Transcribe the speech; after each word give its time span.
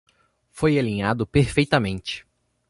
Foi 0.49 0.79
alinhado 0.79 1.27
perfeitamente. 1.27 2.25